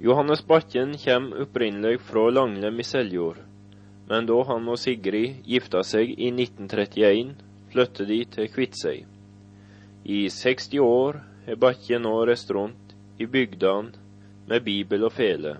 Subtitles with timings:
[0.00, 3.40] Johannes Bakken kommer opprinnelig fra Langlem i Seljord,
[4.06, 7.32] men da han og Sigrid gifta seg i 1931,
[7.72, 9.08] flyttet de til Kviteseid.
[10.06, 11.18] I 60 år
[11.48, 13.90] har Bakken nå reist rundt i bygdene
[14.46, 15.56] med bibel og fele.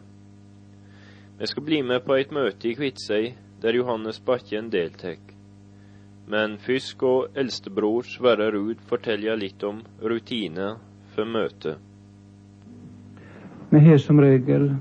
[1.40, 5.18] Vi skal bli med på et møte i Kviteseid der Johannes Bakken deltar.
[6.30, 10.78] Men først skal eldstebror Sverre Ruud fortelle litt om rutiner
[11.16, 11.87] for møtet.
[13.70, 14.74] Vi har som regel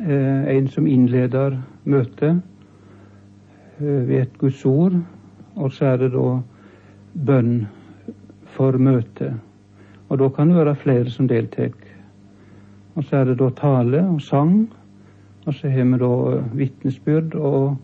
[0.00, 2.40] eh, en som innleder møtet
[3.78, 4.96] eh, ved et Guds ord,
[5.54, 6.24] og så er det da
[7.28, 7.68] bønn
[8.56, 9.38] for møtet.
[10.08, 11.70] Og da kan det være flere som deltar.
[12.98, 14.66] Og så er det da tale og sang,
[15.46, 16.12] og så har vi da
[16.58, 17.76] vitnesbyrd, og,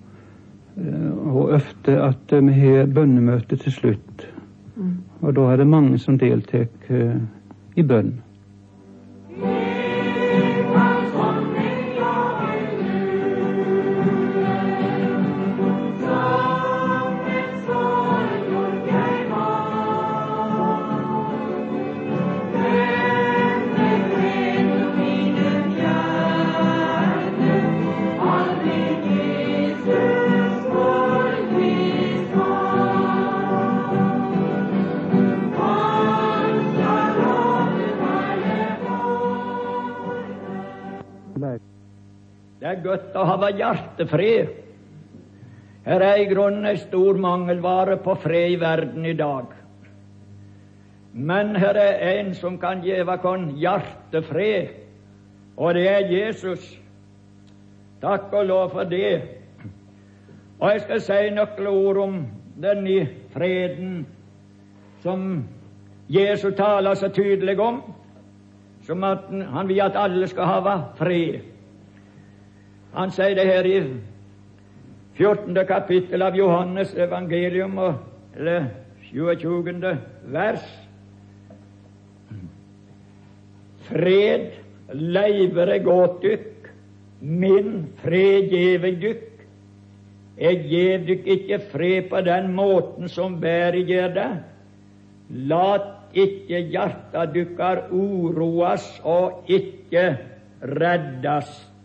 [1.23, 4.29] og ofte at vi har bønnemøte til slutt.
[4.75, 4.97] Mm.
[5.23, 6.67] Og da er det mange som deltar
[7.77, 8.17] i bønn.
[42.85, 44.55] Godt å ha hjertefred.
[45.87, 49.53] Her er i grunnen ei stor mangelvare på fred i verden i dag.
[51.13, 54.75] Men her er en som kan gjeve oss hjertefred,
[55.57, 56.67] og det er Jesus.
[58.03, 59.23] Takk og lov for det.
[60.61, 62.19] Og jeg skal si noen ord om
[62.61, 64.07] denne freden
[65.03, 65.45] som
[66.09, 67.83] Jesus taler så tydelig om,
[68.87, 71.56] som at han vil at alle skal ha fred.
[72.97, 73.79] Han sier det her i
[75.19, 75.57] 14.
[75.69, 77.77] kapittel av Johannes evangelium,
[78.37, 78.71] eller
[79.11, 79.83] 27.
[80.33, 80.65] vers.
[83.87, 84.49] Fred
[84.97, 86.71] leiver eg åt dykk,
[87.21, 87.71] min
[88.01, 89.45] fred gjev eg dykk.
[90.37, 94.31] Eg gjev dykk ikke fred på den måten som verden gjer det.
[95.53, 100.11] Lat ikke hjarta dykkar uroas og ikke
[100.61, 101.76] reddast.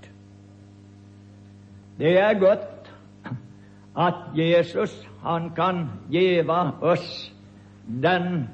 [2.01, 2.88] Det er godt
[3.94, 7.34] at Jesus han kan gjeve oss
[7.85, 8.47] den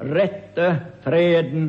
[0.00, 0.72] rette
[1.04, 1.68] freden.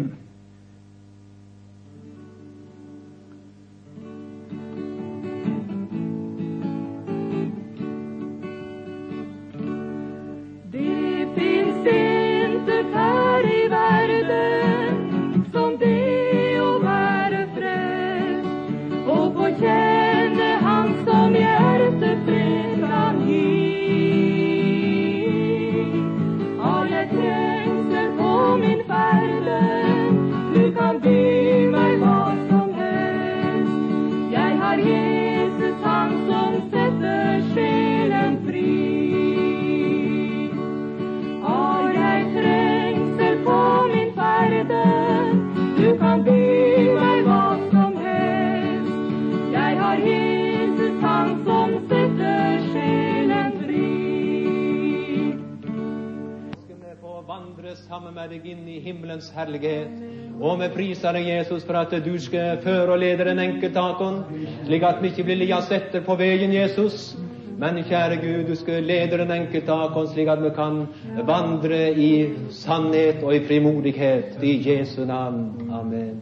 [61.01, 64.19] Priser deg, Jesus, for at du skal føre og lede den enkelte av oss,
[64.67, 67.15] slik at vi ikke blir liggende etter på veien, Jesus.
[67.57, 70.83] Men kjære Gud, du skal lede den enkelte av oss, slik at vi kan
[71.25, 72.11] vandre i
[72.53, 74.37] sannhet og i frimodighet.
[74.45, 75.71] I Jesu navn.
[75.73, 76.21] Amen.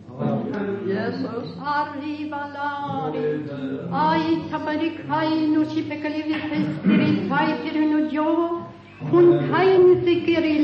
[0.88, 3.26] Jesus arriva lari,
[3.92, 8.32] ai tabari kainu chipekali vifestiri taitirinu jo,
[9.12, 10.60] kun kain sikiri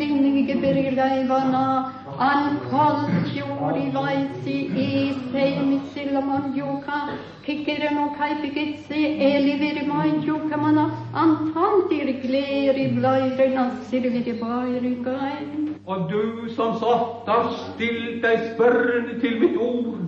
[1.32, 7.10] an koltjori vaisi e seimi sillaman joka,
[7.46, 15.76] kikireno kaipikitsi eliviri man joka mana, antantir gleri blairena sirviri bairi gain.
[15.86, 20.00] Og du som satt har stilt deg spørrende til mitt ord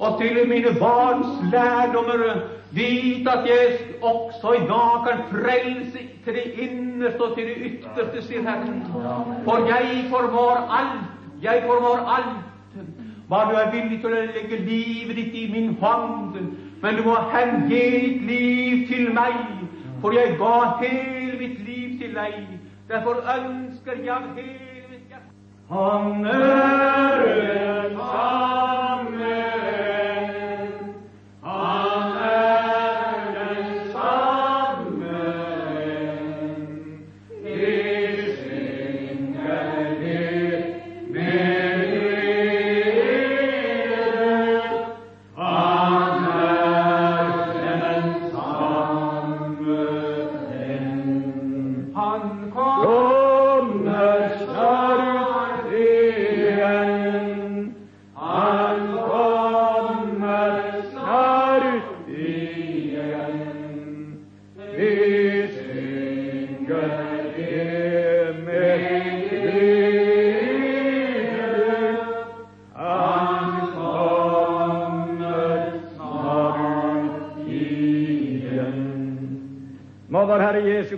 [0.00, 2.40] og til mine barns lærdommer,
[2.72, 8.22] vit at jeg også i dag kan frelse til det innerste og til det ytterste,
[8.26, 8.82] sier Herren.
[9.44, 12.46] For jeg formår alt, jeg formår alt.
[13.30, 16.38] Hva du er villig til å legge livet ditt i min hånd,
[16.82, 19.38] men du må hengi ditt liv til meg,
[20.02, 22.40] for jeg ga hele mitt liv til deg.
[22.90, 25.30] Derfor ønsker jeg hele mitt hjerte
[25.70, 28.00] Han er en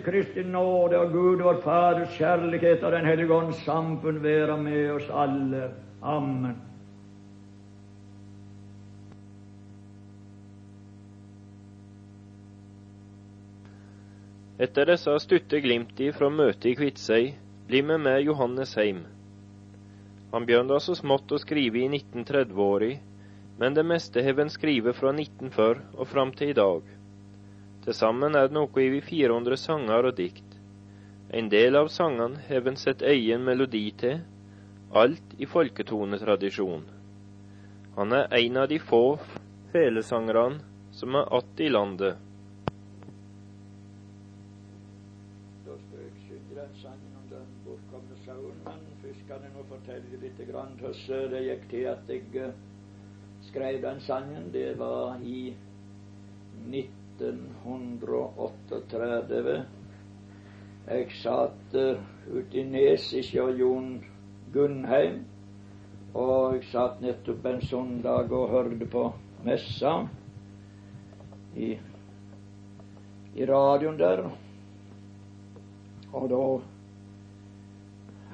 [0.05, 5.09] Kristi nåde og Gud vår Faders kjærlighet og Den hellige ånds samfunn være med oss
[5.11, 5.71] alle.
[6.03, 6.59] Amen.
[14.63, 19.01] Etter disse stutte glimti fra møtet i Kviteseid blir vi med Johannes heim.
[20.33, 22.93] Han begynte så smått å skrive i 1930-åri,
[23.59, 26.87] men det meste har han skrevet fra 1940 og fram til i dag.
[27.83, 30.59] Til sammen er det noe over 400 sanger og dikt.
[31.35, 34.21] En del av sangene har en sett egen melodi til,
[34.93, 36.85] alt i folketonetradisjon.
[37.97, 39.19] Han er en av de få
[39.73, 40.61] felesangerne
[40.93, 42.17] som er att i landet.
[45.67, 45.73] Da
[46.55, 48.63] den sangen om den bortkomne sauen,
[49.03, 52.53] først kan jeg nå fortelle litt grann hvordan det gikk til at jeg
[53.49, 54.51] skrev den sangen.
[54.53, 55.55] Det var i
[57.21, 59.65] 1938.
[60.87, 64.05] Jeg satt uh, ute i Nes hos Jon
[64.53, 65.25] Gunnheim,
[66.15, 69.13] og jeg satt nettopp en søndag og hørte på
[69.47, 70.09] messa
[71.57, 71.79] i,
[73.35, 74.25] i radioen der.
[76.13, 76.43] Og da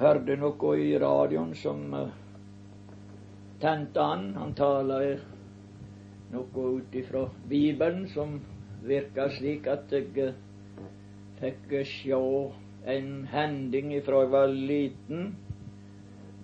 [0.00, 2.08] hørte noe i radioen som uh,
[3.60, 4.32] tente an.
[4.38, 5.18] Han taler
[6.32, 8.38] noe ut ifra Bibelen som
[8.84, 10.32] virka slik at jeg
[11.40, 12.22] fikk sjå
[12.88, 15.30] en hending ifra jeg var liten.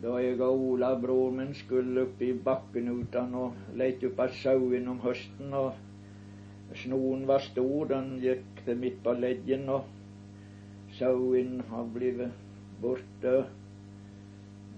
[0.02, 4.34] Da jeg og Ola, bror min, skulle opp i bakken uten og leite opp av
[4.42, 5.54] sauen om høsten.
[5.54, 9.87] og Snoen var stor, den gikk til midt på leggen, og
[10.98, 12.26] sauen har blitt
[12.82, 13.34] borte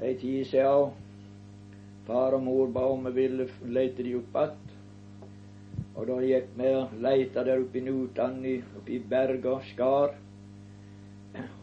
[0.05, 0.93] ei tid siden.
[2.07, 4.66] Far og mor ba om vi ville leite de opp igjen.
[5.97, 8.43] Og da gikk vi og leita der oppe i Nutan,
[8.77, 10.13] oppe i berg og skar.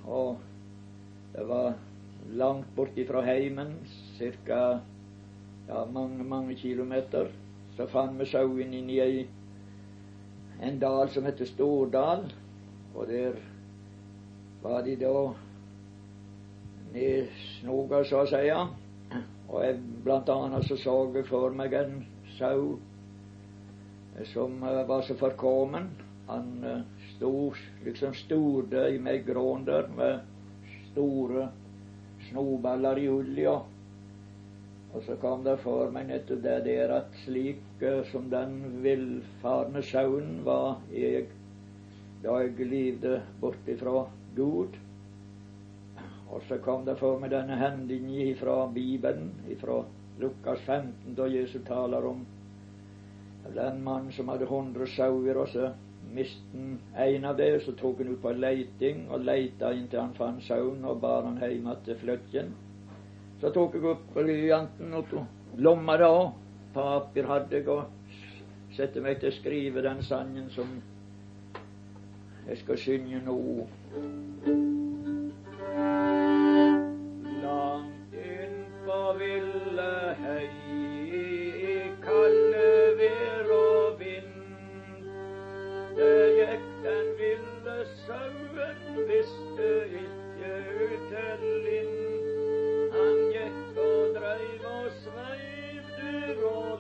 [0.10, 0.40] Og
[1.36, 1.76] det var
[2.34, 3.76] langt bort ifra heimen,
[4.18, 4.64] ca.
[5.68, 7.30] Ja, mange, mange kilometer.
[7.78, 9.24] Så fant vi sauen inn i ei,
[10.62, 12.26] en dal som heter Stordal.
[12.96, 13.38] Og der
[14.64, 15.14] var de da
[16.94, 18.50] nedsnoga, så å si.
[19.50, 22.02] Og jeg blant annet så så jeg for meg en
[22.38, 22.80] sau
[24.34, 25.90] som uh, var så forkommen.
[26.28, 26.66] Han
[27.16, 30.20] stod liksom storde i meggråen der med
[30.92, 31.50] store
[32.30, 33.58] snoballer i olja.
[34.94, 39.84] Og så kom det for meg nettopp det der at slik uh, som den villfarne
[39.84, 41.28] sauen var jeg
[42.24, 44.06] da jeg levde bort ifra
[44.36, 44.78] Gud.
[46.32, 49.82] Og så kom det for meg denne hendingen fra Bibelen, fra
[50.22, 52.24] Lukas 15, da Jesus taler om
[53.52, 55.72] den mann som hadde hundre sauer, og så
[56.14, 57.60] mistet han en av dem.
[57.62, 61.42] Så tok han ut på leiting og leita inntil han fant sauen, og bar han
[61.42, 62.54] hjem til fløkken.
[63.42, 65.18] Så tok jeg opp blyanten og
[65.60, 66.14] lomma da,
[66.74, 67.84] papir hadde jeg, og
[68.74, 70.80] satte meg til å skrive den sangen som
[72.48, 73.38] jeg skal synge nå.
[77.44, 78.58] Langt inn
[78.88, 79.92] på ville
[80.24, 80.63] hei,
[88.08, 89.70] sauen, visste
[90.02, 90.54] ikke
[90.86, 91.96] uten lind.
[92.96, 96.73] Han gikk og dreiv og sveivde rå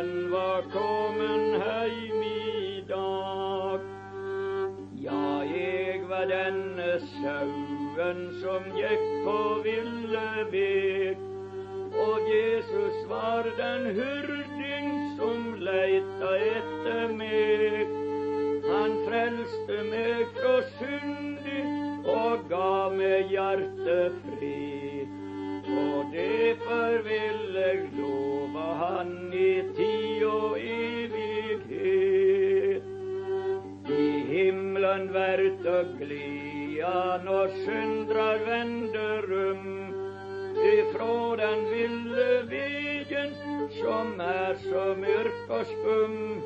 [0.00, 3.80] sauen var kommen heim i dag.
[4.96, 11.18] Ja, jeg var denne sauen som gikk på ville veg.
[12.00, 14.88] Og Jesus var den hyrding
[15.18, 17.92] som leita etter meg.
[18.70, 21.64] Han frelste meg fra syndig
[22.08, 25.08] og ga meg hjertefri.
[25.70, 28.30] Og derfor vil jeg love
[28.80, 29.29] Han
[35.00, 39.94] himmelen vert glia når syndrar vender um
[40.60, 43.32] ifrå den ville vegen
[43.80, 46.42] som er så mørk og skum.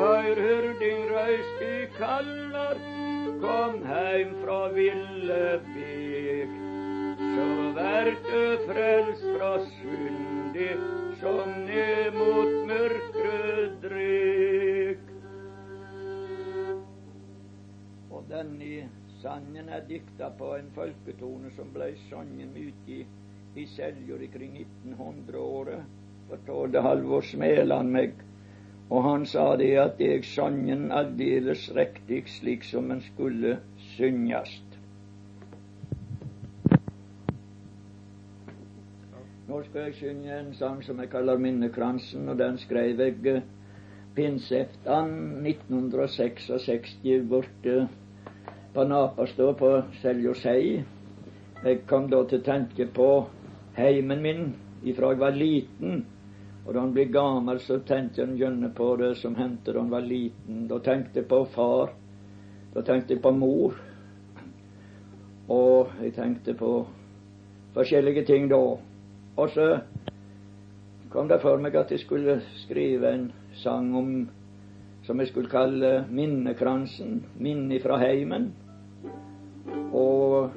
[0.00, 2.76] Høyr hyrding røyst i kallar,
[3.40, 6.58] kom heim fra ville veg.
[7.20, 10.76] Så vert du frelst fra syndig
[11.20, 14.39] som ned mot mørkre dreg.
[18.30, 18.88] Denne
[19.22, 23.02] sangen er dikta på en folketone som blei sunget mye
[23.58, 24.56] i Seljord kring
[24.86, 25.82] 1900-året.
[26.30, 28.14] Fortalte Halvor Smeland meg,
[28.90, 33.56] og han sa det at jeg sang den aldeles riktig slik som den skulle
[33.96, 34.66] syngast.
[39.50, 43.42] Nå skal jeg synge en sang som jeg kaller Minnekransen, og den skrev jeg
[44.14, 46.94] Pinseftan pinseaften 1966
[47.30, 47.88] borte
[48.74, 50.84] på Napastå på Seljosei.
[51.64, 53.08] Jeg kom da til å tenke på
[53.76, 54.44] heimen min
[54.86, 56.04] ifra jeg var liten.
[56.64, 59.90] Og da han blir gammel, så tenkte han gjerne på det som hendte da han
[59.90, 60.66] var liten.
[60.70, 61.94] Da tenkte jeg på far.
[62.74, 63.74] Da tenkte jeg på mor.
[65.50, 66.74] Og jeg tenkte på
[67.74, 68.60] forskjellige ting da.
[69.36, 69.70] Og så
[71.10, 74.12] kom det for meg at jeg skulle skrive en sang om
[75.02, 77.24] som jeg skulle kalle Minnekransen.
[77.40, 78.52] Minne fra heimen.
[79.92, 80.50] Og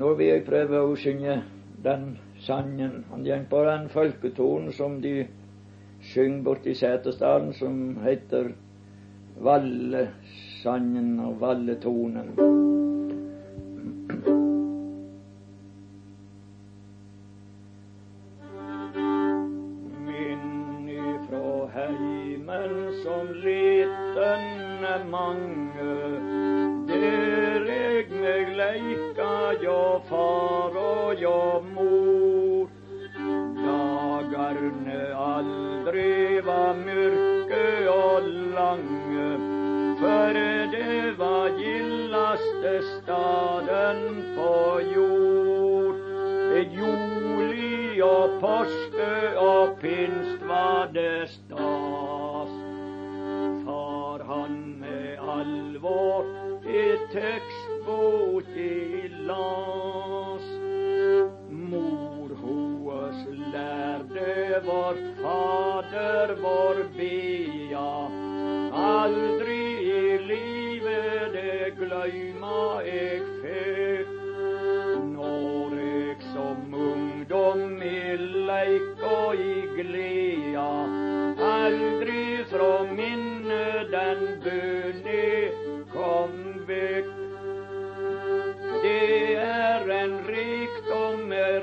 [0.00, 1.42] når vi prøver å synge
[1.84, 3.04] den sangen.
[3.10, 5.26] Han går på den folketonen som de
[6.12, 8.52] synger borti Setesdalen, som heter
[9.40, 12.34] Vallesangen og Valletonen.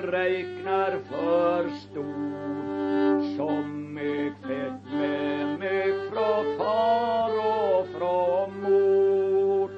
[0.08, 9.70] Rikdom för reiknar for stor, som eg fett med mig fra far og fra mor.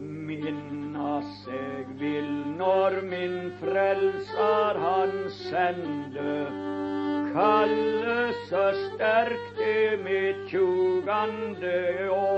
[0.00, 6.36] Minnas eg vil når min frelsar han sende,
[7.32, 9.60] kalle så sterkt
[10.04, 12.35] mitt tjugande år.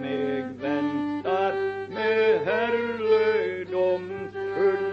[0.00, 1.56] Meg venter
[1.94, 4.86] med herligdom full.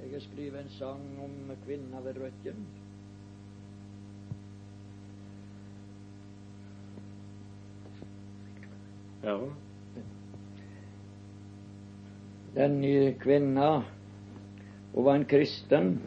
[0.00, 2.66] Jeg har skrevet en sang om kvinna ved røkken.
[9.22, 9.38] Ja.
[12.54, 13.82] Den nye kvinna,
[14.94, 16.00] hun var en kristen,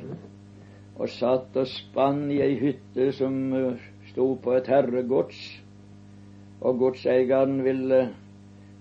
[1.01, 5.39] og satt og spann i ei hytte som eh, sto på et herregods.
[6.62, 8.01] Og godseieren ville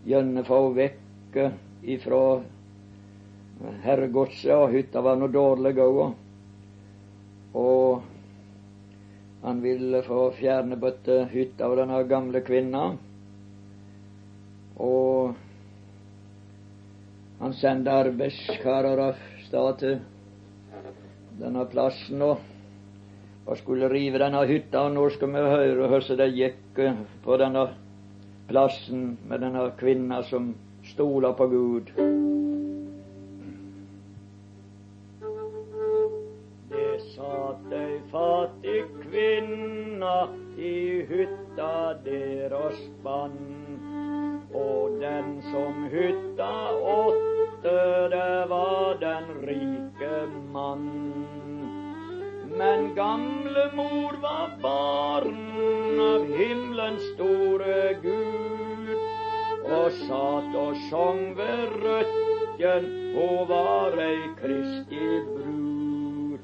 [0.04, 1.56] gjerne få vekk eh,
[1.96, 2.22] ifra
[3.86, 6.02] herregodset, og hytta var noe dårlig òg.
[7.56, 8.02] Og
[9.40, 12.84] han ville få fjerne bøtte hytta av denne gamle kvinna.
[14.80, 15.32] Og
[17.40, 20.00] han sendte arbeidskarer av sted til
[21.40, 22.40] denne plassen og,
[23.46, 24.86] og skulle rive denne hytta.
[24.86, 27.68] Og nå skal vi høre hvordan det gikk eh, på denne
[28.50, 30.52] plassen med denne kvinna som
[30.92, 31.92] stoler på Gud.
[36.70, 40.16] Det satt ei fattig kvinna
[40.58, 40.76] i
[41.08, 41.72] hytta
[42.04, 43.38] der og spann.
[44.50, 47.76] Og den som hytta åtte,
[48.10, 49.69] det var den rike
[50.52, 50.86] mann.
[52.58, 58.90] Men gamle mor var barn av himmelens store Gud,
[59.70, 62.88] og satt og sjong ved røkken,
[63.24, 66.40] og var ei Kristi brud.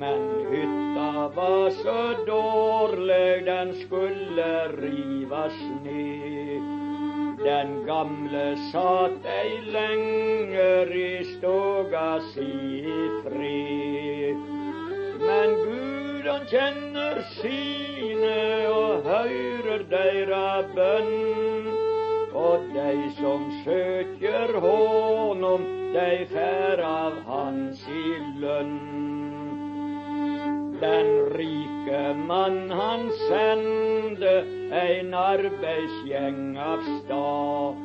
[0.00, 6.70] Men hytta var så dårlig, den skulle rivas ned.
[7.40, 11.12] Den gamle satt ei lenger i
[11.80, 12.84] stoga si
[13.22, 14.36] fred.
[15.20, 21.70] Men Gud han kjenner sine og høyrer deira bønn.
[22.36, 25.64] Og dei som søker Honom,
[25.94, 28.04] dei fær av Hans i
[28.40, 28.76] lønn.
[30.80, 34.38] Den rike mann han sende
[34.72, 37.84] ein arbeidsgjeng av stad,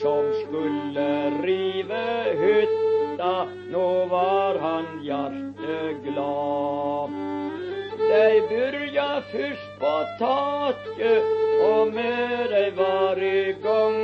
[0.00, 1.08] som skulle
[1.44, 2.04] rive
[2.40, 7.10] hytta, nå var han hjerteglad.
[7.98, 11.24] Dei byrja først på taket,
[11.64, 14.02] og med dei var i gang.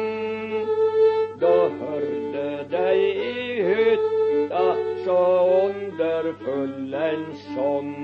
[1.43, 2.99] Da hørte dei
[3.29, 4.67] i hytta
[5.05, 5.21] så
[5.67, 7.95] underfull en sang.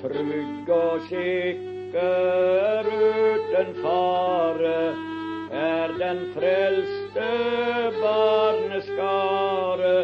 [0.00, 5.09] Trygg og sikker uten fare
[5.50, 7.30] er den frelste
[8.02, 9.94] barneskare.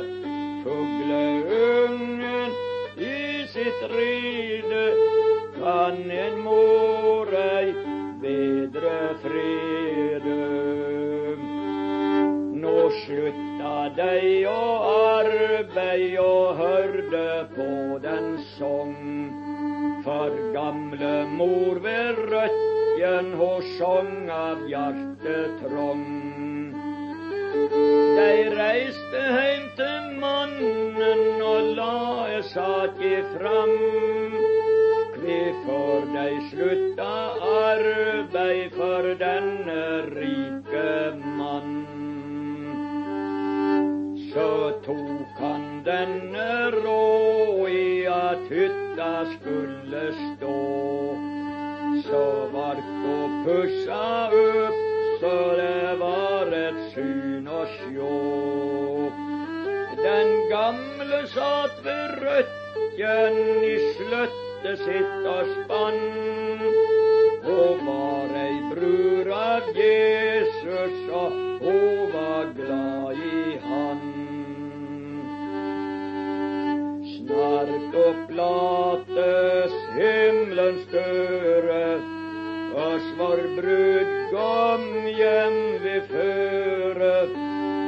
[0.65, 2.51] Fugleungen
[2.99, 4.87] i sitt ride
[5.59, 7.75] kan en mor ei
[8.23, 10.43] bedre frede.
[12.67, 14.63] Nå slutta dei å
[15.15, 18.97] arbeid og hørde på den song.
[20.07, 24.67] For gamle mor ved Røtjen, ho sang av
[25.27, 26.73] hjertetrong.
[28.17, 33.75] De reiste heim til mannen og la saka sak fram.
[35.17, 37.15] Kvifor de slutta
[37.51, 41.73] arbeid for denne rike mann.
[44.33, 44.51] Så
[44.85, 50.59] tok han denne råd i at hytta skulle stå.
[52.09, 58.17] Så vart ho pussa opp så det var et syn å sjå.
[60.03, 66.03] Den gamle satt ved røkken i sløttet sitt og spann.
[67.47, 74.03] og var ei brur av Jesus, og hun var glad i han.
[77.13, 81.85] Snart opplates himmelens døre,
[83.27, 87.15] oss vår brudgom hjem vi føre,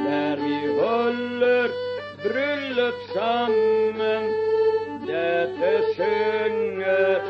[0.05, 1.69] der vi holder
[2.23, 4.23] bryllup sammen.
[5.07, 7.28] Dette synger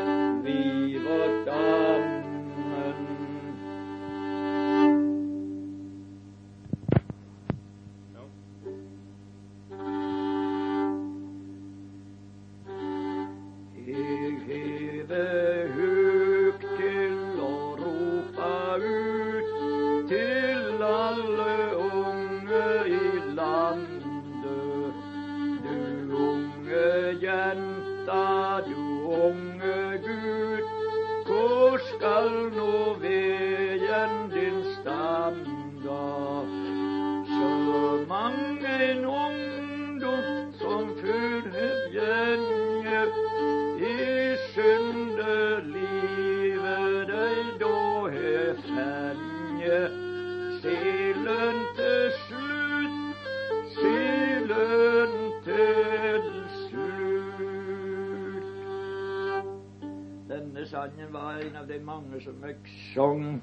[61.70, 62.56] var er mange som jeg
[62.94, 63.42] sang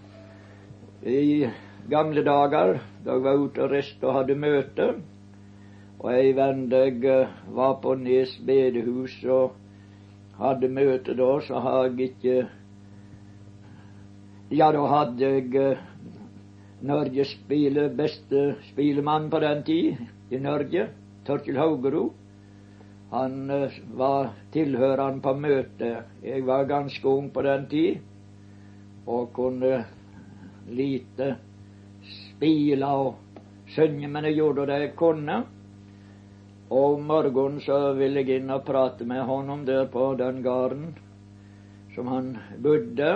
[1.08, 1.48] i
[1.88, 2.74] gamle dager
[3.06, 4.88] da jeg var ute og reiste og hadde møte.
[6.02, 9.56] Og ei venn jeg eh, var på Nes bedehus og
[10.42, 12.36] hadde møte da, så har jeg ikke
[14.52, 15.86] Ja, da hadde jeg eh,
[16.82, 20.04] Norges spile, beste spilemann på den tid
[20.36, 20.90] i Norge,
[21.24, 22.12] Torkil Haugerud.
[23.08, 26.04] Han uh, var tilhørende på møtet.
[26.24, 28.04] Jeg var ganske ung på den tid
[29.08, 29.86] og kunne
[30.68, 31.36] lite
[32.04, 33.16] spille og
[33.72, 35.38] synge, men jeg gjorde det jeg kunne.
[36.70, 40.90] Og om morgenen så ville jeg inn og prate med honom der på den gården
[41.96, 43.12] som han bodde.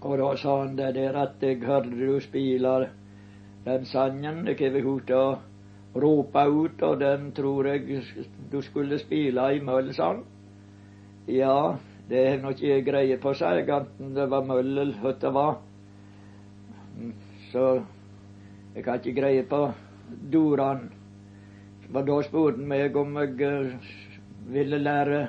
[0.00, 2.88] Og da sa han det der at jeg hørte du spille
[3.64, 4.46] den sangen.
[4.48, 5.24] Jeg har hørt å
[5.94, 8.02] rope ut, og den tror jeg
[8.50, 10.24] du skulle spille i møll, sa han.
[11.28, 11.76] Ja,
[12.10, 15.30] det har nå ikke greie på, sa jeg, enten det var møll eller hva det
[15.30, 15.60] var.
[17.52, 17.66] Så
[18.74, 19.60] jeg har ikke greie på
[20.32, 20.90] dorene.
[21.90, 23.92] var da spurte han meg om jeg eh,
[24.50, 25.20] ville lære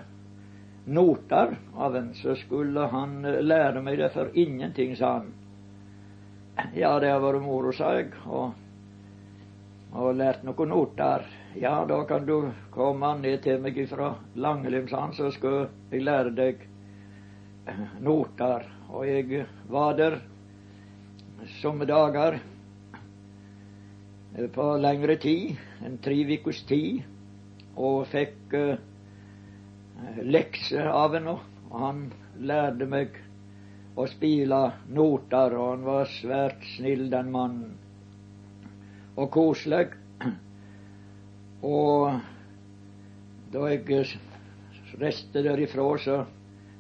[0.94, 5.32] noter av en, så skulle han eh, lære meg det for ingenting, sa han.
[6.74, 8.58] Ja, det har vært moro, sa jeg, og,
[9.94, 11.30] og lært noen noter.
[11.62, 16.06] Ja, da kan du komme ned til meg fra Langelim, sa han, så skal jeg
[16.10, 16.71] lære deg
[18.02, 18.66] noter.
[18.92, 20.20] Og jeg var der
[21.62, 22.40] somme dager
[24.56, 27.02] på lengre tid, en tre ukers tid,
[27.76, 28.78] og fikk uh,
[30.24, 31.38] lekser av henne.
[31.72, 32.06] Og han
[32.40, 33.18] lærte meg
[34.00, 37.74] å spille noter, og han var svært snill, den mannen.
[39.20, 39.90] Og koselig.
[41.62, 42.22] Og
[43.54, 44.06] da jeg
[44.98, 46.22] reiste derifra, så,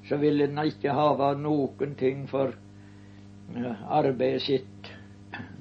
[0.07, 2.53] så ville han ikke ha noen ting for
[3.55, 4.91] uh, arbeidet sitt.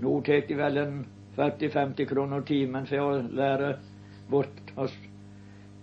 [0.00, 0.98] Nå tar de vel en
[1.37, 3.74] 40-50 kroner timen for å lære
[4.31, 4.96] bort oss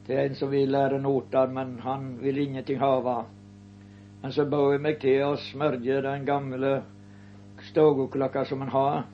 [0.08, 3.26] til en som vil lære noter, men han vil ingenting hava.
[4.22, 6.74] Men så bød jeg meg til å smørje den gamle
[7.70, 9.06] stogoklokka som han har,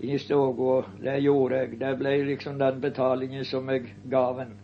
[0.00, 0.82] i stoga.
[1.00, 1.78] Det gjorde jeg.
[1.80, 4.56] Det ble liksom den betalingen som jeg gav en.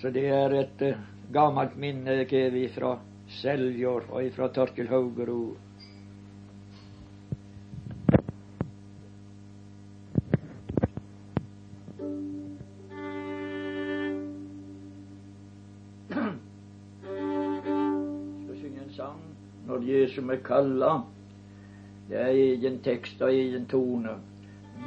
[0.00, 1.00] Så det er et uh,
[1.32, 2.94] gammelt minne jeg har fra
[3.40, 5.56] Seljord og fra Torkil Haugerud.
[20.14, 21.00] som er kalla.
[22.08, 24.16] Det er egen tekst og egen tone.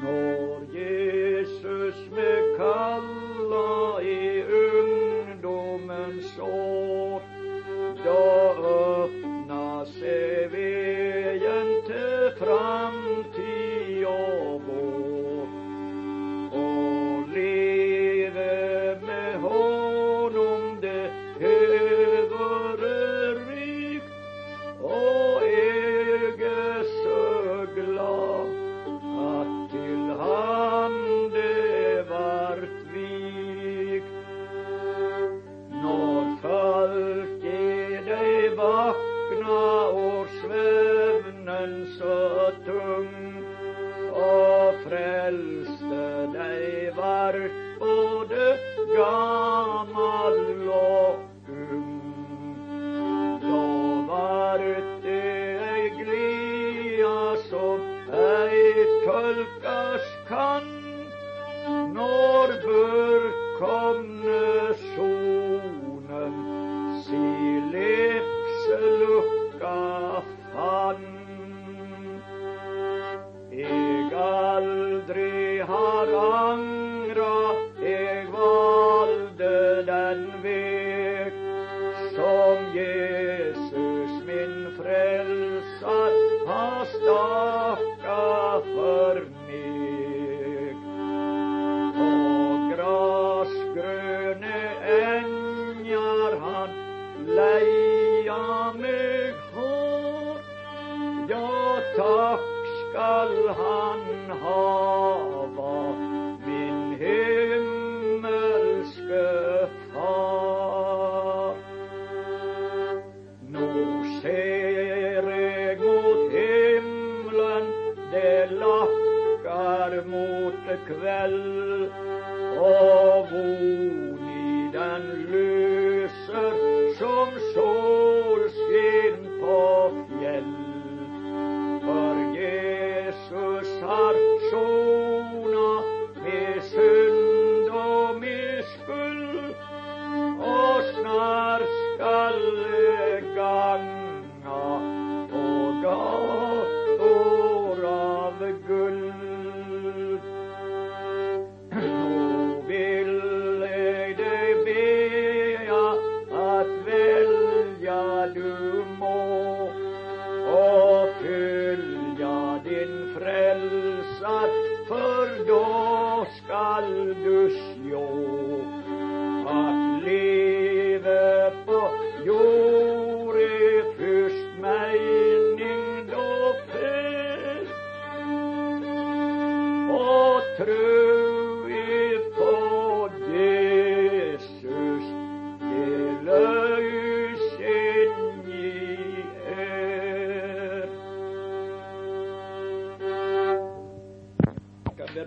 [0.01, 4.19] Når Jesus med kalla i
[5.45, 7.21] ungdommens år,
[8.03, 8.53] da
[9.03, 11.04] öppna sig veien
[70.55, 70.64] 啊。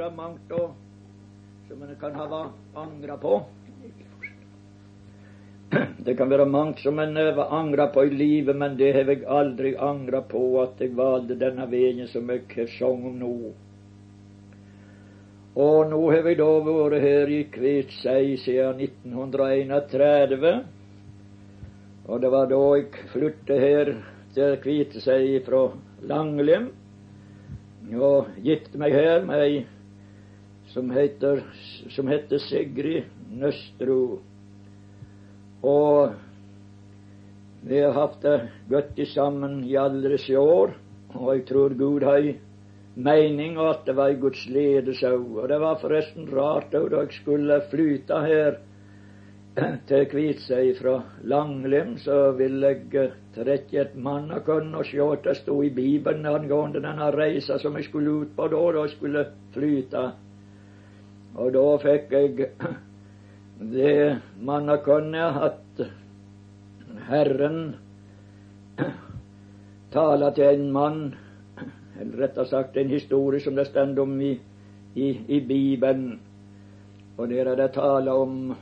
[0.08, 0.70] Være mangt da,
[1.68, 2.38] som en kan ha
[2.80, 3.42] angra på.
[6.06, 9.26] Det kan være mangt som en har angra på i livet, men det har jeg
[9.28, 13.52] aldri angra på at jeg valgte denne veien som jeg har sunget om nå.
[15.60, 20.60] Og nå har vi da vært her i Kviteseid siden 1931.
[22.08, 23.96] Og det var da jeg flyttet her
[24.32, 25.66] til Kviteseid fra
[26.00, 26.70] Langlem.
[27.92, 29.66] Og gifte meg her med ei
[30.78, 31.42] som heter,
[31.90, 34.20] som heter Sigrid Nøstro.
[35.66, 36.12] Og
[37.66, 38.36] vi har hatt det
[38.70, 40.76] godt sammen i alle disse år.
[41.16, 42.28] Og jeg tror Gud har
[42.94, 45.26] mening, og at det var i Guds ledelse òg.
[45.42, 48.60] Og det var forresten rart òg da jeg skulle flyte her
[49.90, 50.94] til Kviteseid fra
[51.26, 56.84] Langlem, så ville jeg trekke et mannakønn og sjå at det stod i Bibelen angående
[56.86, 59.26] denne reisa som jeg skulle ut på da, da jeg skulle
[59.58, 60.06] flyte.
[61.34, 62.48] Og da fikk jeg
[63.72, 65.82] det man har kunnet, at
[67.08, 67.76] Herren
[69.92, 71.02] taler til en mann,
[72.00, 74.32] eller rettere sagt en historie som det står om i,
[74.94, 76.20] i, i Bibelen.
[77.18, 78.54] Og der er det tale om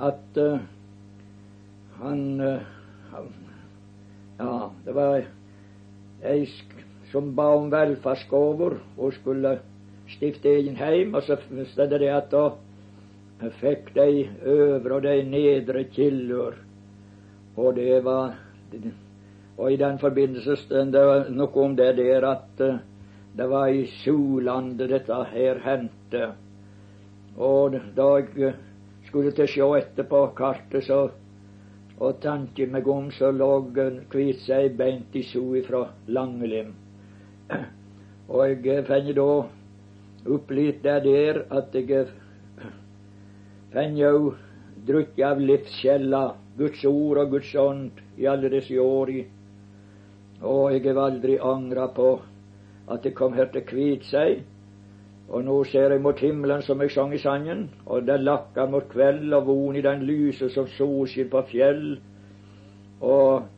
[0.00, 0.60] at uh,
[1.98, 2.62] han, uh,
[4.38, 5.22] Ja, det var
[6.28, 6.42] ei
[7.10, 9.54] som ba om velferdsgaver og skulle
[10.08, 11.36] stifte egen heim, og så
[11.72, 16.58] stod det at da fikk de øvre og de nedre kilder.
[17.56, 18.34] Og det var
[19.56, 22.76] Og i den forbindelse stod det noe om det der at uh,
[23.36, 26.32] det var i Sulandet dette her hendte.
[27.36, 28.52] Og da jeg
[29.06, 31.08] skulle til å se etter på kartet, så
[31.96, 33.50] og tanke meg om, så lå
[34.12, 36.74] Kviteseid beint i so ifra Langelim.
[38.28, 39.28] Og jeg finner da
[40.34, 42.08] opp jeg der, at jeg
[43.72, 44.34] fann òg
[44.86, 46.24] drukket av livskjella,
[46.56, 49.12] Guds ord og Guds ånd i alle disse år.
[50.42, 52.10] Og jeg har aldri angra på
[52.88, 54.44] at jeg kom her til Kviteseid.
[55.28, 58.86] Og nå ser jeg mot himmelen som jeg sang i sangen, og det lakker mot
[58.92, 61.96] kveld, og von i den lyse som solskinn på fjell.
[63.02, 63.48] Og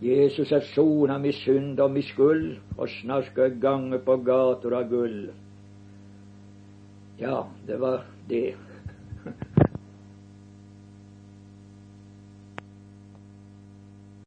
[0.00, 4.78] Jesus er sona mi synd og mi skyld, og snart skal jeg gange på gater
[4.80, 5.26] av gull.
[7.18, 8.54] Ja, det var det.